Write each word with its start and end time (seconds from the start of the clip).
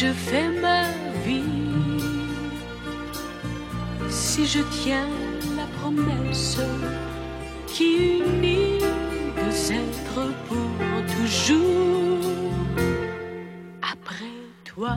je 0.00 0.12
fais 0.14 0.48
ma 0.48 0.84
vie, 1.26 1.42
si 4.08 4.46
je 4.46 4.60
tiens 4.82 5.10
la 5.58 5.66
promesse 5.78 6.58
qui 7.66 8.18
unit 8.20 8.78
deux 9.36 9.72
êtres 9.72 10.24
pour 10.48 10.70
toujours 11.16 12.24
après 13.82 14.36
toi. 14.64 14.96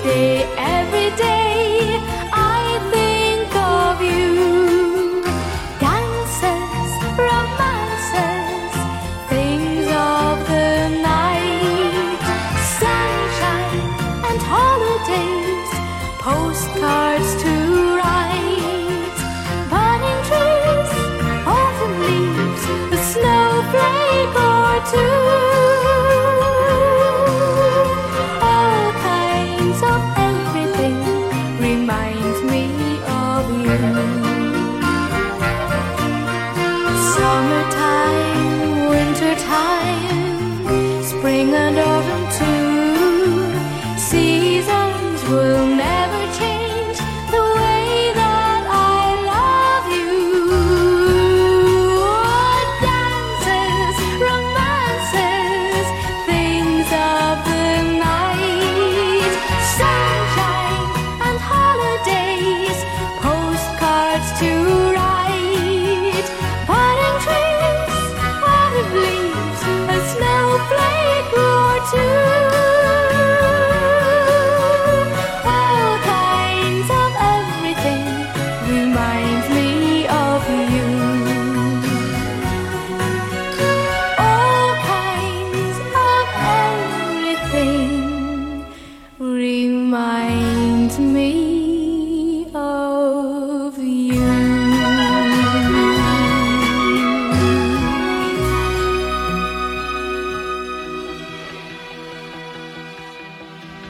stay 0.00 0.59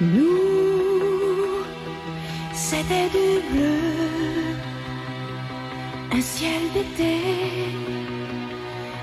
Nous, 0.03 1.63
c'était 2.55 3.11
du 3.11 3.43
bleu, 3.53 4.57
un 6.11 6.21
ciel 6.23 6.63
d'été, 6.73 7.19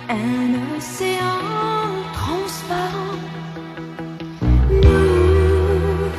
un 0.10 0.76
océan 0.76 2.02
transparent. 2.14 3.20
Nous, 4.72 6.10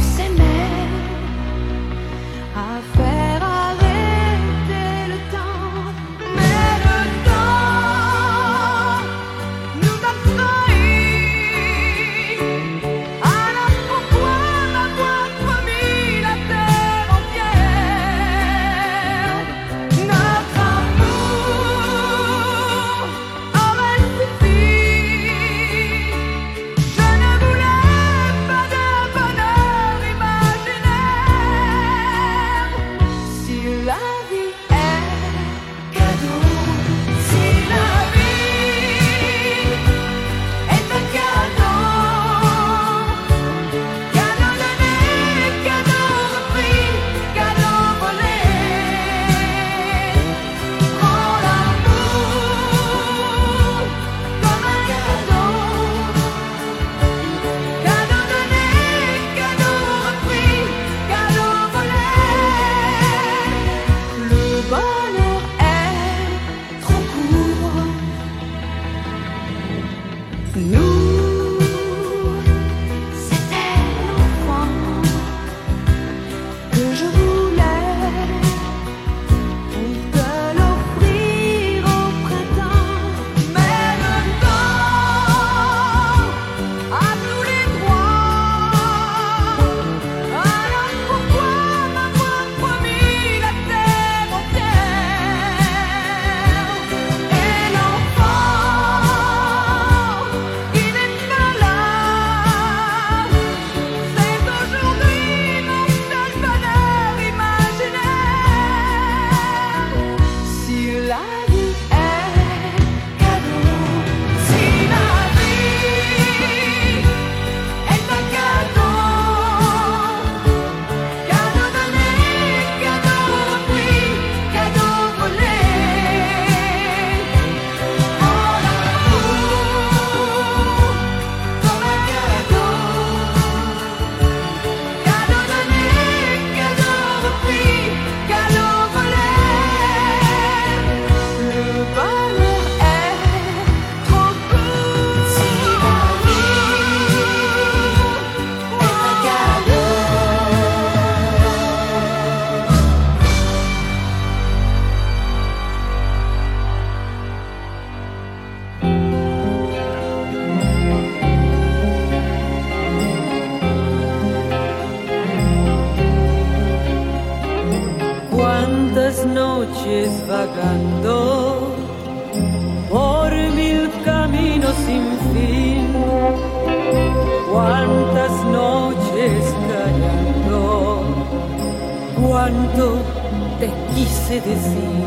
quise 183.94 184.40
decir. 184.40 185.04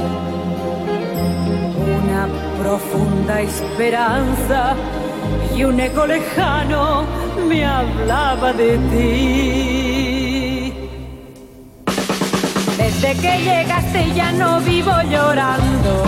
Una 2.00 2.28
profunda 2.62 3.42
esperanza 3.42 4.76
y 5.56 5.64
un 5.64 5.80
eco 5.80 6.06
lejano 6.06 7.06
me 7.48 7.66
hablaba 7.66 8.54
de 8.54 8.78
ti. 8.92 10.74
Desde 12.78 13.14
que 13.22 13.38
llegaste 13.50 14.14
ya 14.14 14.32
no 14.32 14.60
vivo 14.62 14.94
llorando, 15.12 16.04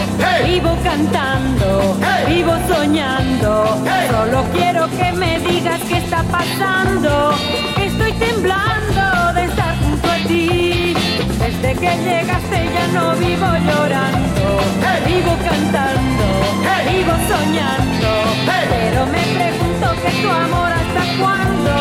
vivo 0.46 0.76
cantando, 0.84 1.98
vivo 2.28 2.54
soñando. 2.68 3.78
Solo 4.10 4.44
quiero 4.54 4.90
que 4.98 5.12
me 5.14 5.40
digas 5.40 5.80
qué 5.90 5.98
está 5.98 6.24
pasando. 6.24 7.34
Estoy 7.78 8.14
temblando 8.14 9.34
de 9.34 9.46
estar 9.46 9.78
junto 9.84 10.08
a 10.10 10.18
ti. 10.28 10.94
Desde 11.40 11.74
que 11.76 11.98
llegaste 11.98 12.39
ya 12.74 12.88
no 12.94 13.16
vivo 13.16 13.48
llorando, 13.68 14.46
vivo 15.08 15.34
cantando, 15.48 16.26
vivo 16.92 17.14
soñando. 17.32 18.10
Pero 18.46 19.06
me 19.06 19.24
pregunto 19.38 19.88
que 20.02 20.12
tu 20.22 20.30
amor 20.30 20.72
hasta 20.72 21.04
cuándo 21.20 21.74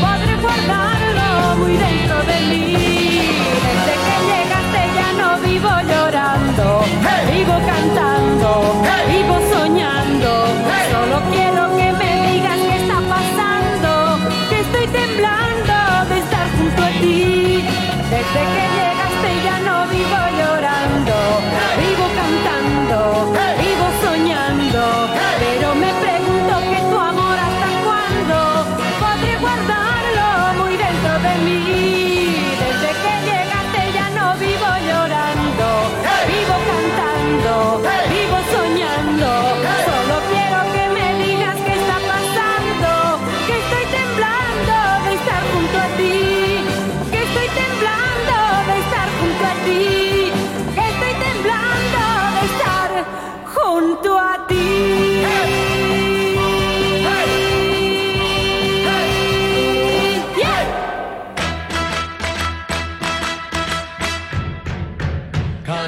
podré 0.00 0.34
guardarlo 0.36 1.56
muy 1.56 1.76
dentro 1.76 2.16
de 2.30 2.38
mí. 2.50 2.76
Desde 3.66 3.94
que 4.04 4.16
llegaste 4.30 4.80
ya 4.98 5.10
no 5.20 5.28
vivo 5.48 5.70
llorando, 5.90 6.66
vivo 7.32 7.56
cantando, 7.72 8.50
vivo 9.12 9.36
soñando. 9.52 10.30
Solo 10.92 11.16
quiero 11.32 11.62
que 11.76 11.92
me 12.00 12.10
digas 12.32 12.58
qué 12.66 12.76
está 12.82 12.98
pasando, 13.14 13.90
que 14.50 14.60
estoy 14.60 14.86
temblando 14.88 15.76
de 16.10 16.18
estar 16.18 16.46
junto 16.56 16.82
a 16.82 16.90
ti. 17.00 17.64
Desde 18.10 18.42
que 18.54 18.77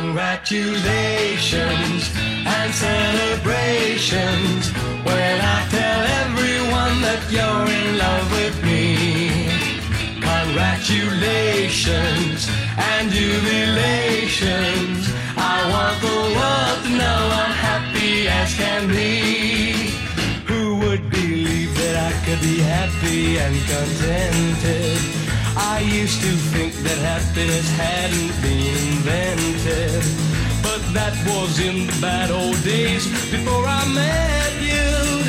Congratulations 0.01 2.09
and 2.17 2.73
celebrations 2.73 4.73
when 5.05 5.37
I 5.57 5.59
tell 5.69 6.01
everyone 6.25 7.05
that 7.05 7.21
you're 7.29 7.69
in 7.69 7.99
love 7.99 8.25
with 8.33 8.57
me. 8.65 9.45
Congratulations 10.25 12.49
and 12.81 13.13
jubilations. 13.13 15.05
I 15.37 15.69
want 15.69 16.01
the 16.01 16.33
world 16.33 16.81
to 16.85 16.91
know 16.97 17.21
I'm 17.43 17.53
happy 17.69 18.25
as 18.27 18.55
can 18.55 18.89
be. 18.89 19.93
Who 20.49 20.79
would 20.79 21.11
believe 21.11 21.77
that 21.77 21.97
I 22.09 22.13
could 22.25 22.41
be 22.41 22.61
happy 22.61 23.37
and 23.37 23.55
contented? 23.69 25.20
I 25.57 25.81
used 25.81 26.21
to 26.21 26.37
think 26.53 26.75
that 26.85 26.99
happiness 26.99 27.71
hadn't 27.73 28.43
been 28.43 28.77
invented. 28.93 30.05
But 30.63 30.81
that 30.95 31.15
was 31.27 31.59
in 31.59 31.87
the 31.87 31.99
bad 32.01 32.31
old 32.31 32.63
days 32.63 33.07
before 33.31 33.67
I 33.67 33.85
met 33.89 34.53
you. 34.63 35.25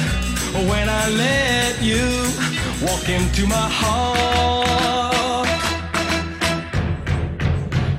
When 0.69 0.89
I 0.89 1.09
let 1.09 1.81
you 1.81 2.27
walk 2.85 3.09
into 3.09 3.47
my 3.47 3.67
heart. 3.81 5.47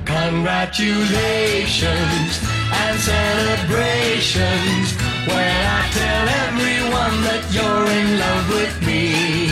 Congratulations 0.05 2.39
and 2.71 2.99
celebrations 2.99 4.93
when 5.27 5.65
I 5.79 5.81
tell 5.99 6.27
everyone 6.45 7.15
that 7.27 7.43
you're 7.51 7.87
in 7.99 8.07
love 8.19 8.47
with 8.49 8.75
me. 8.85 9.42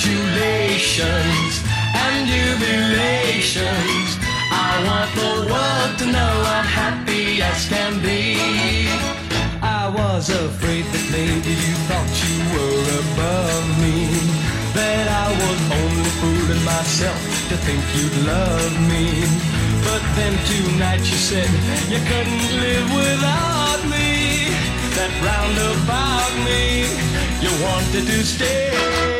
Congratulations 0.00 1.60
and 1.92 2.26
jubilations. 2.26 4.16
I 4.50 4.72
want 4.88 5.10
the 5.12 5.52
world 5.52 5.98
to 5.98 6.06
know 6.06 6.32
I'm 6.56 6.64
happy 6.64 7.42
as 7.42 7.68
can 7.68 8.00
be. 8.00 8.88
I 9.60 9.92
was 9.92 10.30
afraid 10.30 10.86
that 10.86 11.04
maybe 11.12 11.52
you 11.52 11.74
thought 11.84 12.12
you 12.24 12.36
were 12.48 12.80
above 13.04 13.66
me. 13.84 14.08
That 14.72 15.04
I 15.04 15.28
was 15.36 15.60
only 15.68 16.10
fooling 16.20 16.64
myself 16.64 17.20
to 17.50 17.56
think 17.60 17.84
you'd 17.92 18.16
love 18.24 18.72
me. 18.88 19.04
But 19.84 20.00
then 20.16 20.32
tonight 20.48 21.04
you 21.04 21.20
said 21.28 21.50
you 21.92 22.00
couldn't 22.08 22.48
live 22.56 22.88
without 23.04 23.84
me. 23.84 24.48
That 24.96 25.12
roundabout 25.20 26.32
me, 26.48 26.88
you 27.44 27.52
wanted 27.60 28.06
to 28.08 28.24
stay. 28.24 29.19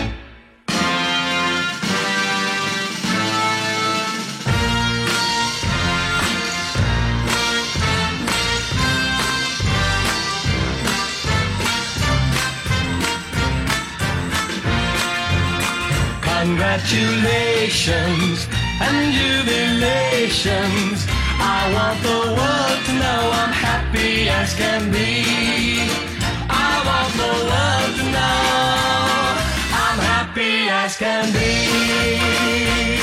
Congratulations 16.81 18.47
and 18.81 19.13
jubilations. 19.13 21.05
I 21.39 21.71
want 21.73 22.01
the 22.01 22.19
world 22.35 22.85
to 22.85 22.93
know 22.93 23.31
I'm 23.41 23.53
happy 23.53 24.27
as 24.29 24.53
can 24.55 24.91
be. 24.91 25.23
I 26.49 26.81
want 26.87 27.13
the 27.21 27.33
world 27.49 27.97
to 27.99 28.05
know 28.11 29.37
I'm 29.85 29.99
happy 29.99 30.69
as 30.69 30.97
can 30.97 31.31
be. 31.31 33.00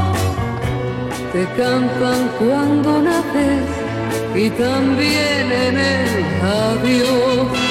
Te 1.33 1.43
cantan 1.61 2.21
cuando 2.39 2.89
naces 3.09 3.67
y 4.43 4.49
también 4.49 5.45
en 5.67 5.75
el 5.77 6.09
adiós. 6.63 7.68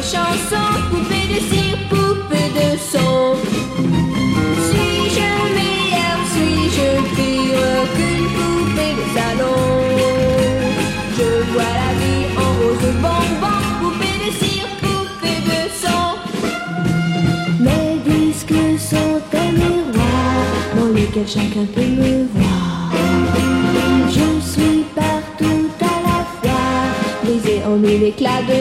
des 0.00 0.06
chansons, 0.06 0.80
poupée 0.90 1.26
de 1.28 1.40
cire, 1.50 1.78
poupée 1.88 2.50
de 2.58 2.68
son. 2.78 3.36
Suis-je 4.66 5.30
meilleur, 5.56 6.18
suis-je 6.32 6.88
pire 7.16 7.82
qu'une 7.96 8.28
poupée 8.36 8.94
de 8.98 9.04
salon? 9.16 9.62
Je 11.16 11.28
vois 11.52 11.72
la 11.80 11.90
vie 12.00 12.26
en 12.36 12.50
rose 12.60 12.90
bonbon, 13.02 13.60
poupée 13.80 14.16
de 14.24 14.30
cire, 14.40 14.70
poupée 14.80 15.40
de 15.50 15.60
son. 15.82 16.04
Mes 17.60 17.92
disques 18.10 18.62
sont 18.78 19.20
un 19.36 19.52
miroir 19.52 20.40
dans 20.76 20.90
lequel 20.98 21.26
chacun 21.26 21.66
peut 21.74 21.92
me 22.00 22.26
voir. 22.34 22.92
Je 24.08 24.28
suis 24.50 24.84
partout 24.94 25.68
à 25.80 25.96
la 26.08 26.18
fois, 26.40 26.68
brisée 27.22 27.62
en 27.66 27.76
mille 27.76 28.04
éclats 28.04 28.42
de 28.48 28.60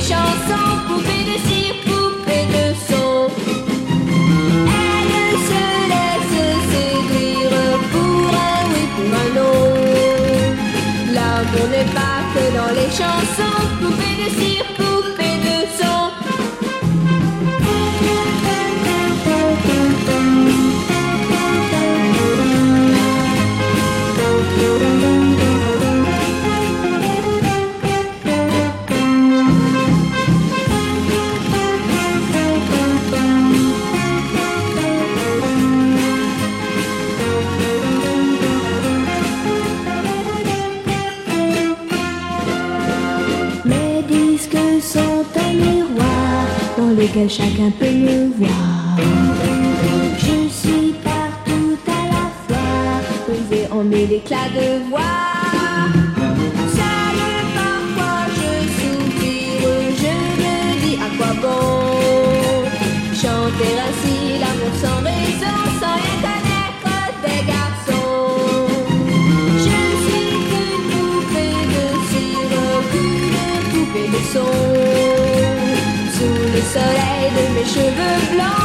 chansons, 0.00 0.78
poupée 0.86 1.24
de 1.30 1.36
cire, 1.48 1.74
poupée 1.84 2.46
de 2.56 2.74
son. 2.88 3.28
Elle 4.70 5.36
se 5.48 5.64
laisse 5.92 6.34
séduire 6.70 7.56
pour 7.92 8.30
un 8.48 8.62
oui, 8.72 8.84
pour 8.94 9.12
un 9.22 9.28
long. 9.38 9.70
L'amour 11.14 11.68
n'est 11.70 11.90
pas 11.92 12.18
que 12.32 12.44
dans 12.56 12.72
les 12.74 12.90
chansons. 12.90 13.67
Chacun 47.26 47.70
peut 47.78 47.90
me 47.90 48.32
voir. 48.36 48.96
Je 50.18 50.48
suis 50.48 50.92
partout 51.02 51.76
à 51.88 52.06
la 52.12 52.26
fois 52.46 53.02
Vous 53.26 53.34
j'ai 53.50 53.66
emmené 53.72 54.06
l'éclat 54.06 54.48
de 54.54 54.88
voix. 54.88 55.00
J'allais 56.76 57.42
parfois 57.56 58.20
je 58.36 58.50
soupire 58.78 59.84
Je 60.00 60.14
me 60.40 60.86
dis 60.86 60.96
à 60.96 61.08
quoi 61.16 61.32
bon 61.42 62.64
Chanter 63.12 63.74
ainsi. 63.88 64.17
to 77.78 77.84
the 77.84 78.34
blood. 78.34 78.57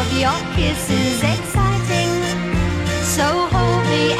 of 0.00 0.12
your 0.12 0.38
kisses 0.54 1.22
exciting. 1.24 2.12
So 3.02 3.26
hold 3.52 3.84
me 3.86 4.12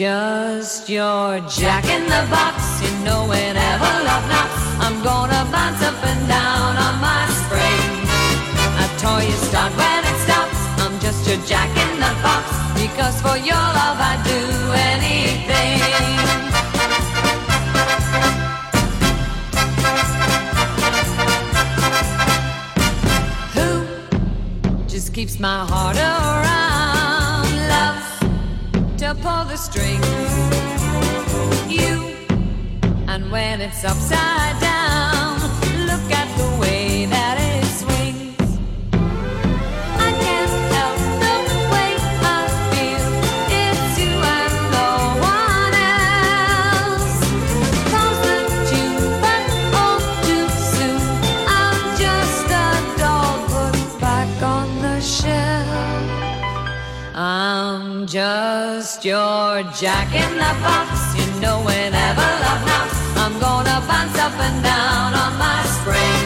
just 0.00 0.88
your 0.88 1.40
jack 1.40 1.84
in 1.84 2.04
the 2.04 2.26
box, 2.30 2.80
you 2.82 2.88
know 3.04 3.26
whenever 3.28 3.84
love 4.08 4.26
knocks, 4.32 4.62
I'm 4.80 5.02
gonna 5.04 5.44
bounce 5.52 5.82
up 5.82 6.02
and 6.02 6.26
down 6.26 6.78
on 6.86 6.94
my 7.02 7.28
spring. 7.40 7.84
A 8.80 8.86
toy 8.96 9.26
you 9.28 9.36
start 9.48 9.70
when 9.76 10.02
it 10.10 10.18
stops, 10.24 10.56
I'm 10.80 10.98
just 11.00 11.28
your 11.28 11.36
jack 11.46 11.68
in 11.76 12.00
the 12.00 12.14
box, 12.22 12.48
because 12.80 13.20
for 13.20 13.36
your 13.36 13.66
love 13.80 13.98
I'd 14.00 14.22
do 14.24 14.40
anything. 14.90 15.80
Who 23.52 24.88
just 24.88 25.12
keeps 25.12 25.38
my 25.38 25.66
heart 25.66 25.96
around? 25.96 26.99
Pull 29.10 29.44
the 29.44 29.56
strings. 29.56 30.06
You, 31.68 32.14
and 33.08 33.30
when 33.32 33.60
it's 33.60 33.84
upside 33.84 34.60
down, 34.60 34.79
just 59.00 59.04
your 59.04 59.62
jack 59.72 60.14
in 60.14 60.36
the 60.36 60.52
box. 60.62 61.16
You 61.16 61.40
know, 61.40 61.60
whenever 61.60 62.20
love 62.20 62.66
knocks, 62.66 62.98
I'm 63.16 63.38
gonna 63.40 63.80
bounce 63.88 64.18
up 64.18 64.32
and 64.38 64.62
down 64.62 65.14
on 65.14 65.38
my 65.38 65.62
spring. 65.76 66.24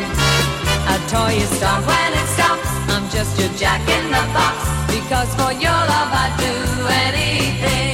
A 0.89 0.97
toy 1.09 1.39
you 1.39 1.47
start 1.57 1.85
when 1.87 2.13
it 2.13 2.29
stops. 2.35 2.69
I'm 2.89 3.09
just 3.11 3.39
your 3.39 3.51
jack 3.57 3.81
in 3.89 4.11
the 4.11 4.25
box. 4.33 4.57
Because 4.89 5.31
for 5.35 5.53
your 5.53 5.81
love, 5.93 6.11
I'd 6.13 6.35
do 6.39 6.87
anything. 7.07 7.94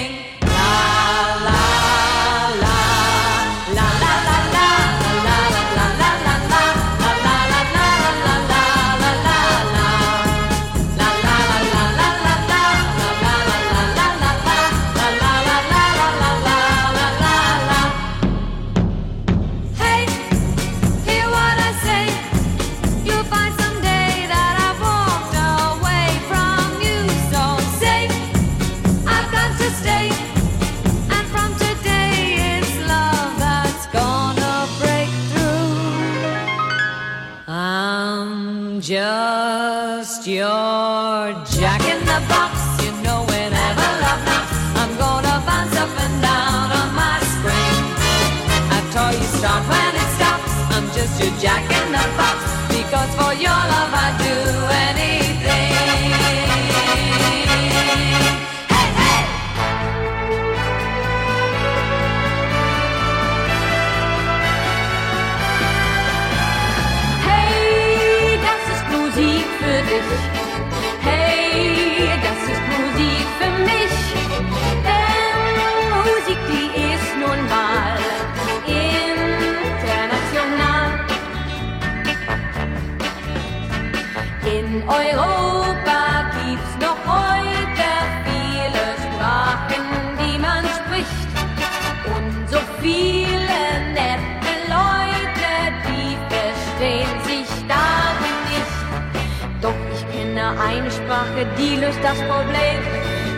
Löst 102.00 102.04
das 102.04 102.18
Problem. 102.28 102.78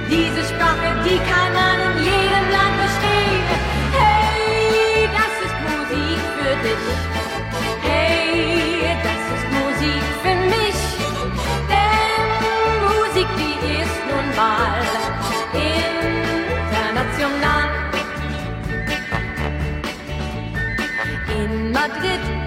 Diese 0.08 0.44
Sprache, 0.44 0.94
die 1.04 1.18
kann 1.18 1.52
man 1.54 1.80
in 1.80 2.04
jedem 2.04 2.50
Land 2.50 2.74
verstehen. 2.80 3.44
Hey, 3.98 5.08
das 5.18 5.32
ist 5.46 5.56
Musik 5.70 6.20
für 6.36 6.54
dich. 6.62 6.84
Hey, 7.82 8.96
das 9.02 9.22
ist 9.34 9.46
Musik 9.58 10.04
für 10.22 10.36
mich. 10.54 10.78
Denn 11.70 12.26
Musik, 12.86 13.28
die 13.38 13.56
ist 13.82 13.98
nun 14.10 14.26
mal 14.36 14.82
international. 16.74 17.66
In 21.34 21.72
Madrid 21.72 22.41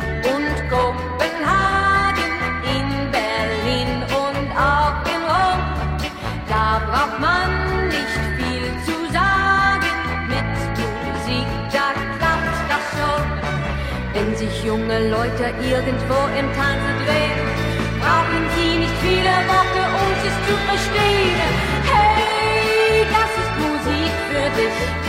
Leute 15.45 15.57
irgendwo 15.61 16.15
im 16.39 16.47
Tanze 16.53 16.91
drehen, 17.05 17.45
brauchen 17.99 18.49
sie 18.55 18.79
nicht 18.79 18.93
viele 19.01 19.29
Worte, 19.47 19.81
um 20.01 20.11
es 20.25 20.35
zu 20.47 20.55
verstehen. 20.65 21.35
Hey, 21.83 23.05
das 23.11 23.31
ist 23.43 23.53
Musik 23.59 24.11
für 24.29 24.49
dich. 24.59 25.04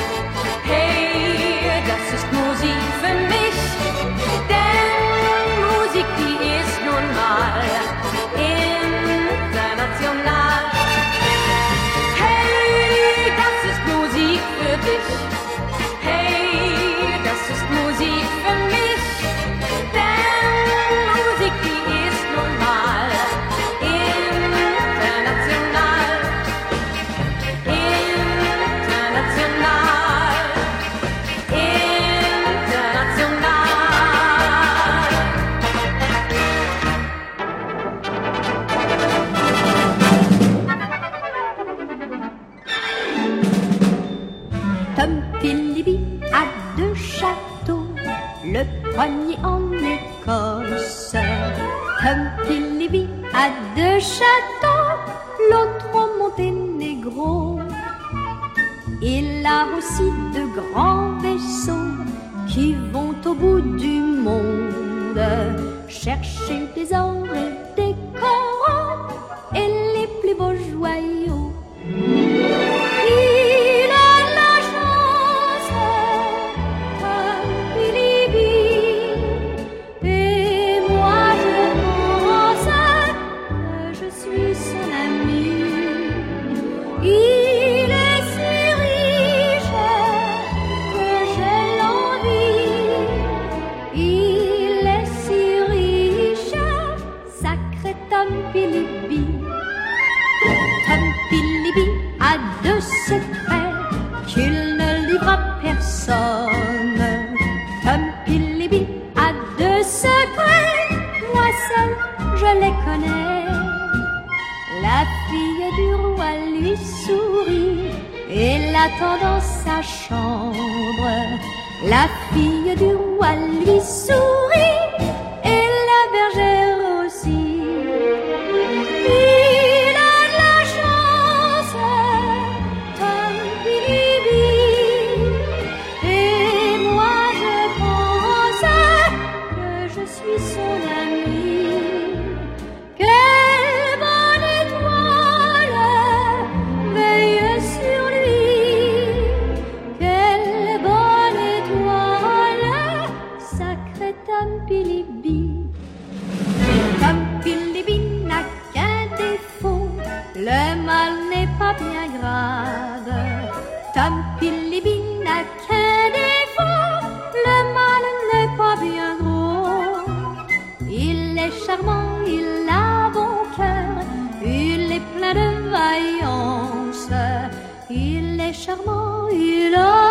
Charmant, 178.57 179.29
il 179.31 179.75
a 179.75 180.06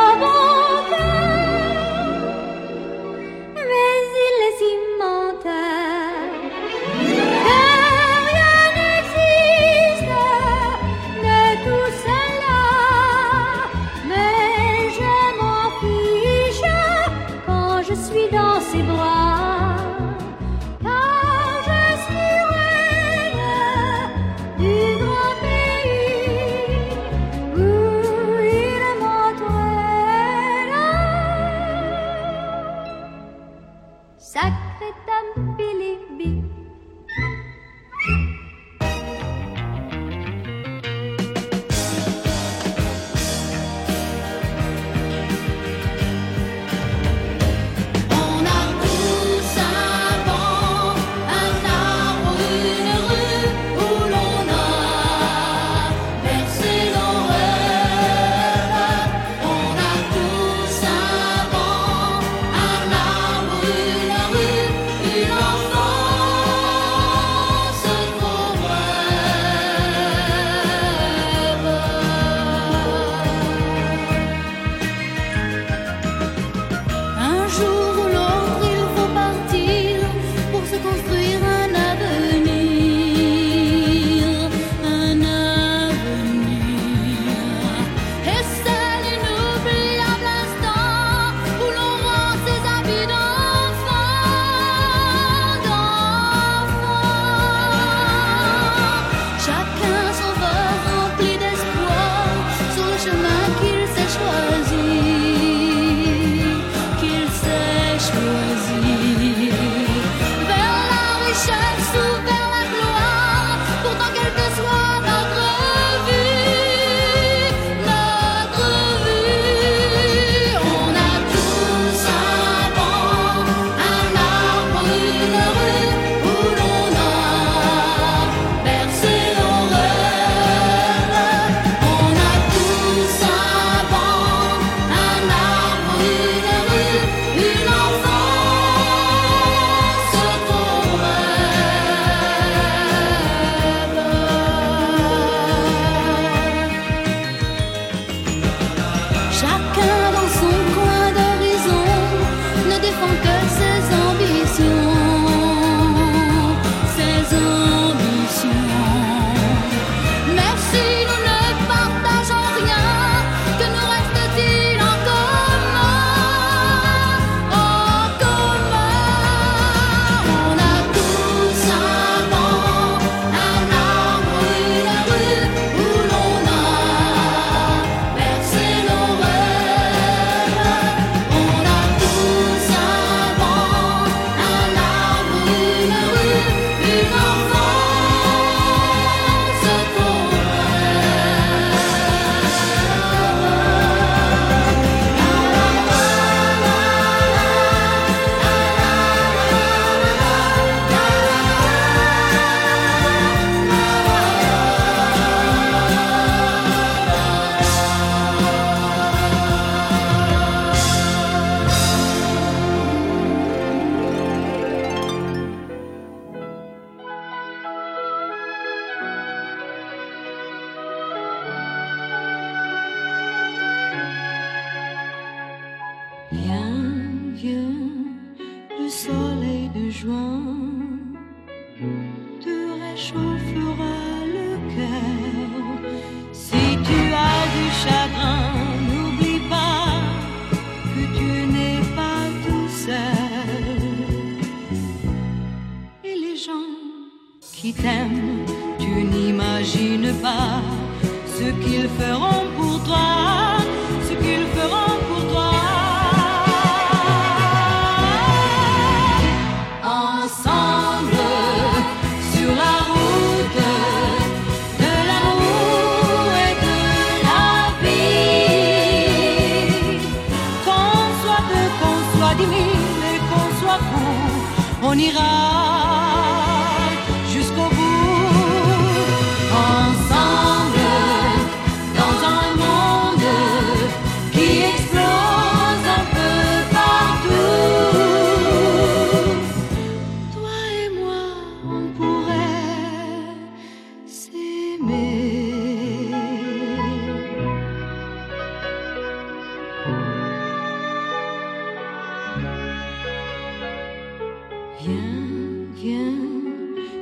Viens, 304.82 305.68
viens, 305.74 306.14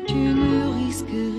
tu 0.06 0.14
ne 0.14 0.86
risques 0.86 1.33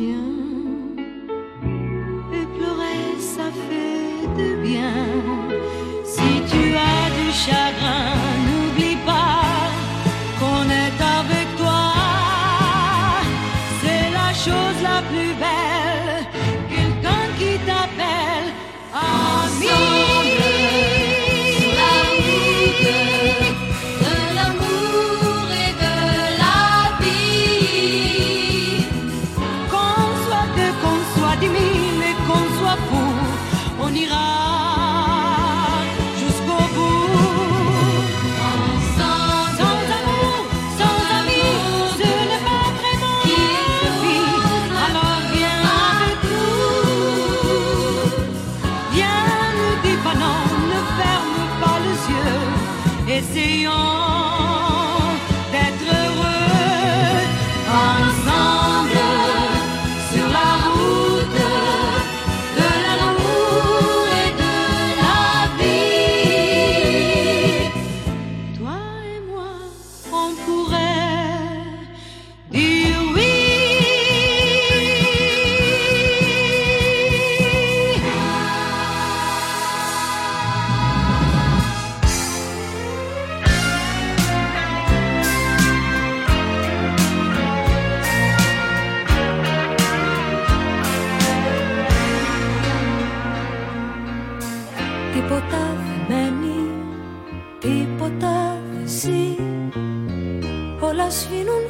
σβήνουν 101.21 101.65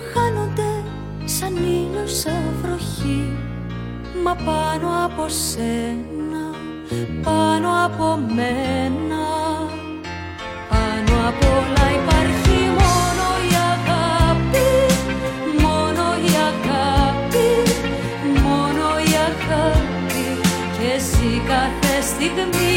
σαν 1.24 1.56
ήλιος 1.56 2.18
σαν 2.18 2.44
βροχή 2.62 3.32
Μα 4.24 4.34
πάνω 4.34 5.04
από 5.04 5.28
σένα, 5.28 6.44
πάνω 7.22 7.84
από 7.84 8.18
μένα. 8.34 9.24
Πάνω 10.68 11.28
από 11.28 11.46
όλα 11.46 11.86
υπάρχει 11.98 12.58
μόνο 12.80 13.26
η 13.50 13.54
αγάπη 13.74 14.70
Μόνο 15.62 16.04
η 16.28 16.32
αγάπη, 16.50 17.48
μόνο 18.42 18.86
η 19.10 19.12
αγάπη. 19.30 20.26
Και 20.78 20.86
εσύ 20.96 21.42
κάθε 21.48 22.00
στιγμή 22.00 22.73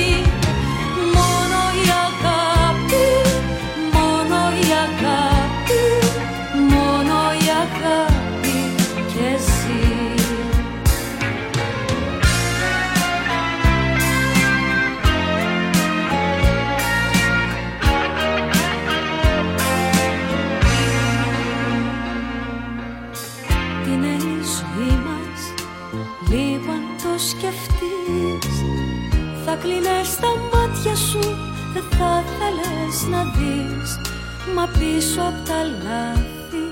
κλείνε 29.62 30.00
τα 30.22 30.32
μάτια 30.52 30.96
σου 30.96 31.20
Δεν 31.74 31.84
θα 31.98 32.24
θέλες 32.36 32.98
να 33.12 33.22
δεις. 33.36 33.90
Μα 34.56 34.66
πίσω 34.78 35.22
απ' 35.22 35.48
τα 35.48 35.60
λάθη 35.84 36.66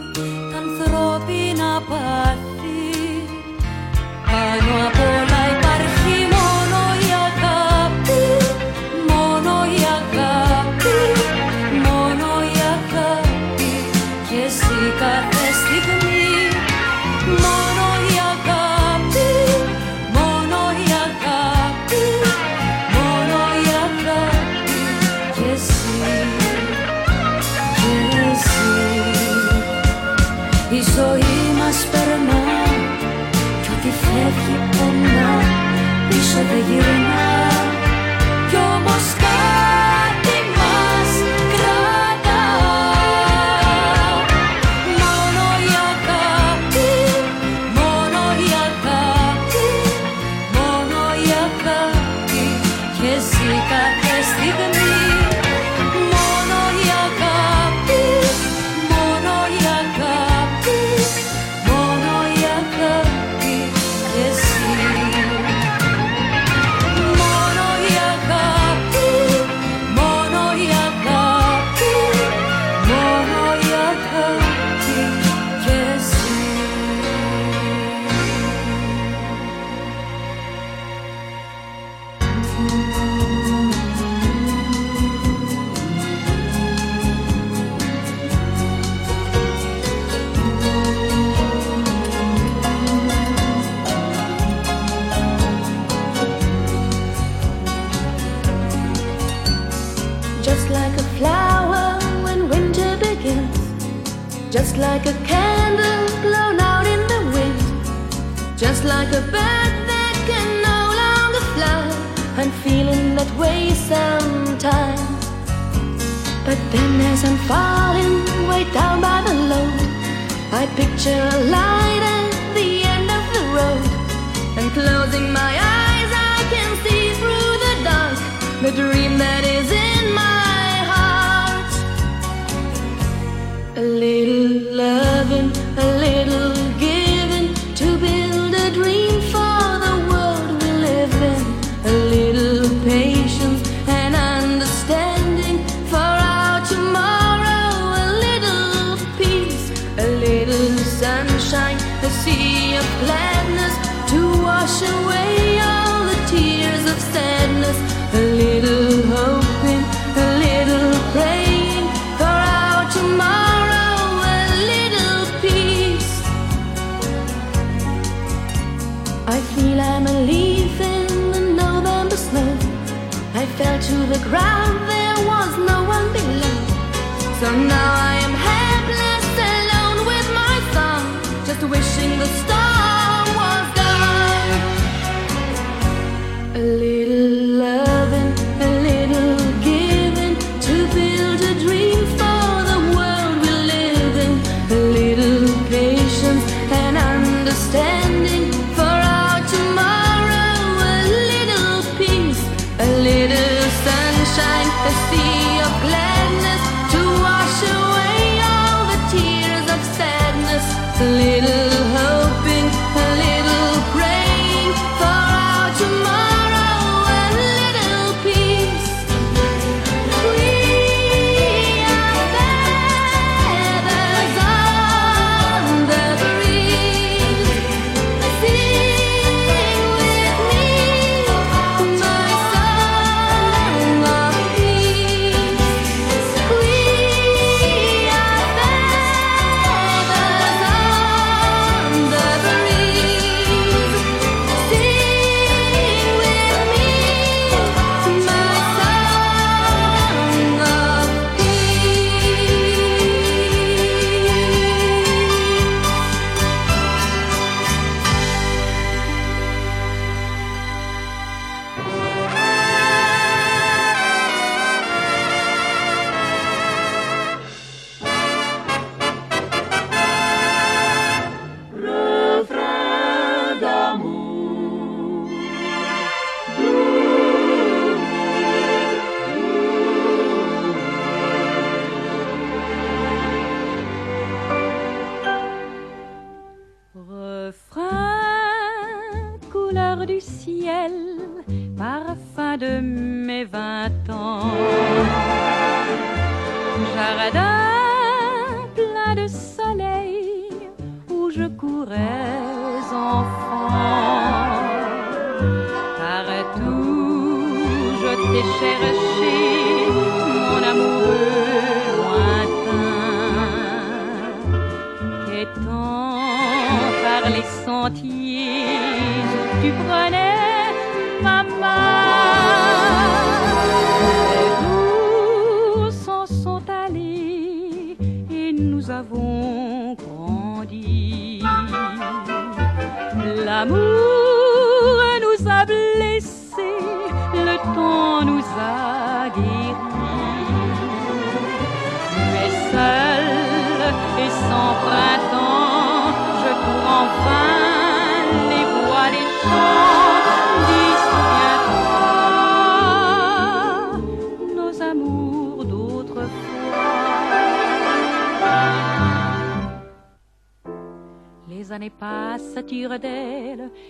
Τα 0.52 0.58
ανθρώπινα 0.64 1.82
πάθη. 1.90 2.84
Πάνω 4.26 4.74
από 4.88 5.25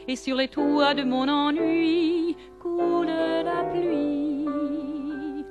et 0.08 0.16
sur 0.16 0.36
les 0.36 0.48
toits 0.48 0.94
de 0.94 1.04
mon 1.04 1.28
ennui 1.28 2.36
coule 2.60 3.08
la 3.08 3.64
pluie. 3.72 5.46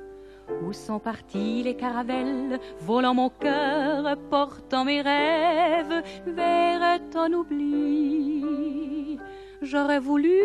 Où 0.63 0.73
sont 0.73 0.99
partis 0.99 1.63
les 1.63 1.75
caravelles, 1.75 2.59
volant 2.79 3.13
mon 3.13 3.29
cœur, 3.29 4.17
portant 4.29 4.83
mes 4.83 5.01
rêves 5.01 6.03
vers 6.25 6.99
ton 7.11 7.31
oubli? 7.33 9.17
J'aurais 9.61 9.99
voulu 9.99 10.41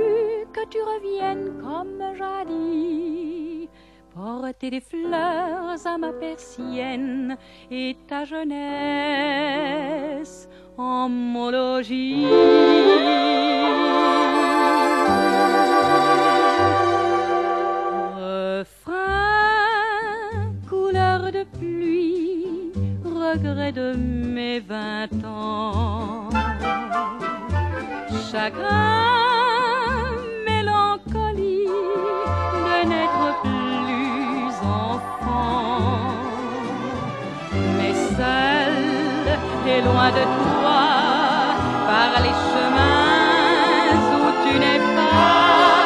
que 0.52 0.66
tu 0.68 0.78
reviennes 0.80 1.60
comme 1.60 2.00
jadis. 2.16 3.68
Porter 4.14 4.70
des 4.70 4.80
fleurs 4.80 5.76
à 5.84 5.98
ma 5.98 6.12
persienne 6.12 7.36
et 7.70 7.96
ta 8.06 8.24
jeunesse 8.24 9.30
en 10.81 11.09
couleur 20.68 21.33
de 21.33 21.45
pluie, 21.59 22.72
regret 23.05 23.72
de 23.72 23.95
mes 23.95 24.61
vingt 24.61 25.24
ans. 25.24 26.31
Chagrin, 28.31 30.07
mélancolie 30.47 31.66
de 32.66 32.89
n'être 32.89 33.26
plus 33.43 34.55
enfant. 34.64 36.14
Mais 37.76 37.95
ça 38.16 38.59
loin 39.78 40.10
de 40.10 40.24
toi, 40.40 40.82
par 41.90 42.10
les 42.24 42.36
chemins 42.50 43.96
où 44.22 44.28
tu 44.42 44.52
n'es 44.58 44.80
pas, 44.96 45.76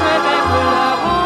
je 0.00 0.12
vais 0.24 0.42
pleurant 0.52 1.22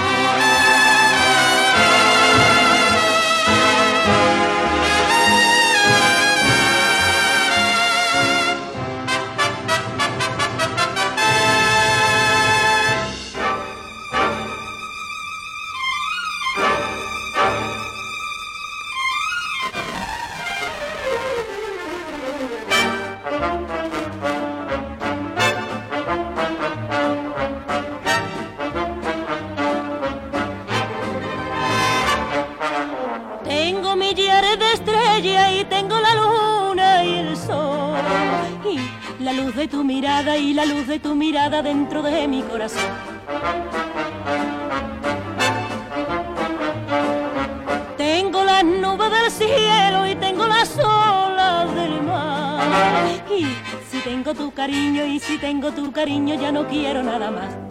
Dentro 41.62 42.01
de 42.01 42.28
mi 42.28 42.41
corazón. 42.43 42.91
Tengo 47.97 48.43
las 48.43 48.64
nubes 48.64 49.12
del 49.12 49.32
cielo 49.32 50.08
y 50.08 50.16
tengo 50.16 50.45
las 50.47 50.78
olas 50.78 51.74
del 51.76 52.01
mar. 52.03 52.64
Y 53.30 53.45
si 53.89 53.99
tengo 54.03 54.34
tu 54.34 54.51
cariño 54.53 55.05
y 55.05 55.20
si 55.20 55.38
tengo 55.38 55.72
tu 55.72 55.91
cariño 55.91 56.36
ya 56.36 56.51
no 56.51 56.68
quiero 56.68 57.03
nada 57.03 57.32
más. 57.32 57.66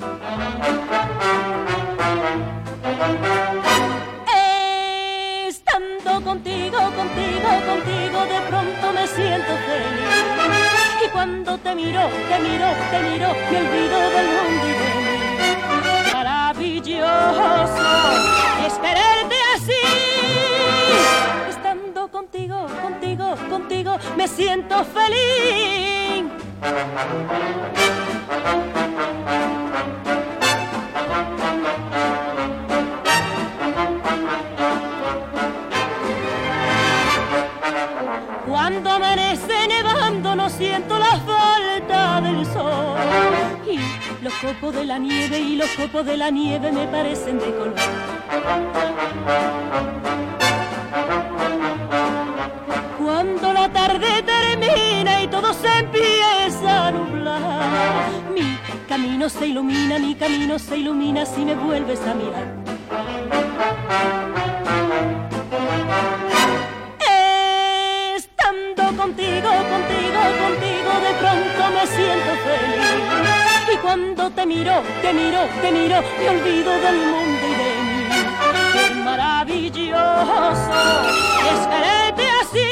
La 46.16 46.30
nieve 46.30 46.72
me 46.72 46.86
parecen 46.86 47.38
de 47.38 47.54
color. 47.54 47.74
Cuando 52.98 53.52
la 53.52 53.68
tarde 53.68 54.22
termina 54.22 55.22
y 55.22 55.28
todo 55.28 55.52
se 55.52 55.68
empieza 55.78 56.86
a 56.86 56.90
nublar, 56.90 58.08
mi 58.34 58.56
camino 58.88 59.28
se 59.28 59.48
ilumina, 59.48 59.98
mi 59.98 60.14
camino 60.14 60.58
se 60.58 60.78
ilumina 60.78 61.26
si 61.26 61.44
me 61.44 61.54
vuelves 61.54 62.00
a 62.06 62.14
mirar. 62.14 64.25
Te 74.36 74.44
miro, 74.44 74.82
te 75.00 75.12
miro, 75.14 75.40
te 75.62 75.72
miro, 75.72 76.02
me 76.18 76.28
olvido 76.28 76.70
del 76.78 76.98
mundo 77.12 77.44
y 77.48 77.54
de 77.62 77.70
mí. 77.86 78.00
Qué 78.74 78.94
maravilloso 78.96 79.96
es 81.52 81.60
quererte 81.66 82.24
así. 82.42 82.68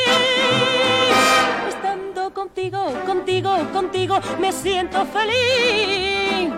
Estando 1.67 2.35
contigo, 2.35 2.93
contigo, 3.07 3.51
contigo, 3.73 4.21
me 4.39 4.53
siento 4.53 5.07
feliz. 5.07 6.53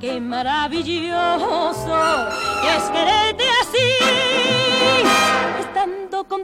Qué 0.00 0.20
maravilloso 0.20 1.98
es 2.74 2.84
quererte 2.90 3.37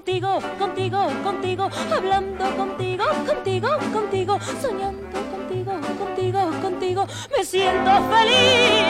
contigo, 0.05 0.39
contigo, 0.59 1.09
contigo, 1.23 1.71
hablando 1.91 2.45
contigo, 2.57 3.05
contigo, 3.27 3.69
contigo, 3.91 4.39
soñando 4.61 5.19
contigo, 5.31 5.81
contigo, 5.99 6.51
contigo, 6.61 7.07
me 7.35 7.43
siento 7.43 7.91
feliz. 8.11 8.85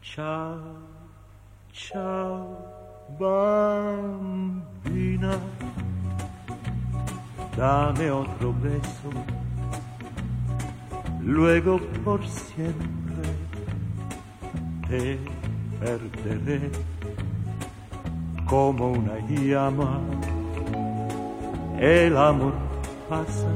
Ciao, 0.00 0.60
ciao, 1.72 2.46
bambina, 3.18 4.12
dame 7.56 8.10
otro 8.10 8.54
beso, 8.62 9.10
luego 11.22 11.78
por 12.04 12.26
siempre 12.26 13.28
te 14.88 15.18
perderé 15.80 16.70
como 18.46 18.92
una 18.92 19.18
llama. 19.28 20.00
El 21.80 22.16
amor 22.16 22.54
pasa, 23.08 23.48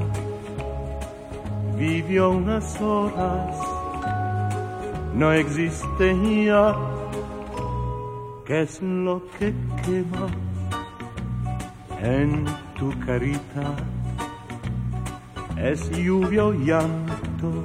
vivió 1.77 2.31
unas 2.31 2.81
horas 2.81 3.77
no 5.17 5.33
existe 5.33 6.45
ya. 6.45 6.77
¿Qué 8.45 8.63
es 8.63 8.83
lo 8.83 9.23
que 9.39 9.53
quema 9.83 10.27
en 12.03 12.45
tu 12.79 12.93
carita? 13.05 13.75
Es 15.57 15.91
lluvia 15.91 16.45
o 16.45 16.53
llanto, 16.53 17.65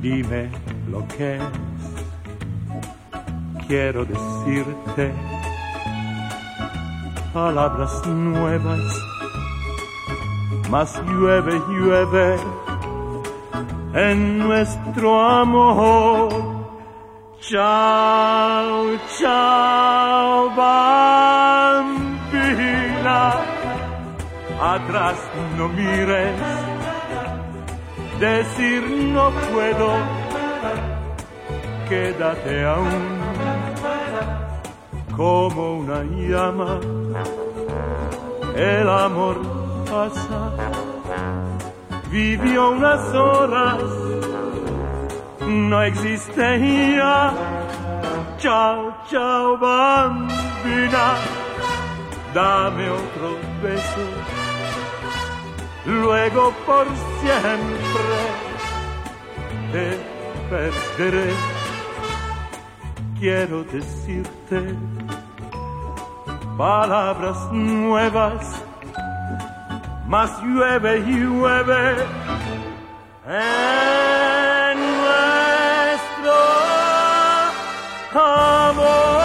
dime 0.00 0.50
lo 0.90 1.06
que 1.08 1.36
es. 1.36 1.42
Quiero 3.66 4.04
decirte 4.04 5.12
palabras 7.32 8.04
nuevas, 8.06 8.80
más 10.70 11.00
llueve, 11.06 11.60
llueve 11.68 12.36
en 13.94 14.38
nuestro 14.38 15.20
amor. 15.20 16.30
Chao, 17.40 18.96
chao, 19.18 20.50
bambina, 20.56 21.19
atrás 24.60 25.16
no 25.56 25.68
mires, 25.68 26.34
decir 28.18 28.82
no 29.12 29.30
puedo, 29.52 29.88
quédate 31.88 32.64
aún 32.64 33.20
como 35.16 35.78
una 35.78 36.02
llama 36.04 36.80
el 38.54 38.88
amor 38.88 39.40
pasa. 39.88 40.52
Vivió 42.10 42.70
unas 42.70 43.14
horas, 43.14 43.82
no 45.46 45.82
existe 45.82 46.96
ya. 46.96 47.32
Chao, 48.38 48.94
chao, 49.10 49.58
bambina, 49.58 51.14
dame 52.34 52.90
otro 52.90 53.36
beso 53.62 54.19
luego 55.86 56.52
por 56.66 56.86
siempre 57.20 58.30
te 59.72 59.98
perderé. 60.48 61.32
Quiero 63.18 63.64
decirte 63.64 64.74
palabras 66.56 67.38
nuevas, 67.52 68.62
más 70.06 70.30
llueve 70.42 70.98
y 70.98 71.12
llueve 71.20 71.96
en 73.26 74.78
nuestro 75.00 76.34
amor. 78.14 79.19